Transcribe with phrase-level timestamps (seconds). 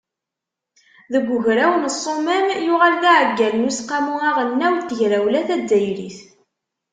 [1.11, 6.19] Deg ugraw n Ṣṣumam yuɣal d aɛeggal n Useqqamu Aɣelnaw n Tegrawla Tazzayrit.